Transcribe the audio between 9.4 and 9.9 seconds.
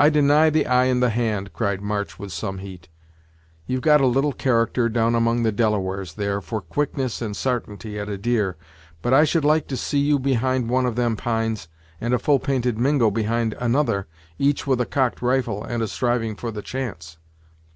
like to